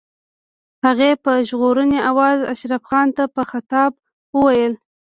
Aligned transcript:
هغې 0.85 1.11
په 1.23 1.31
ژړغوني 1.47 1.99
آواز 2.11 2.39
اشرف 2.53 2.81
خان 2.89 3.07
ته 3.17 3.23
په 3.35 3.41
خطاب 3.51 3.91
وويل. 4.37 4.73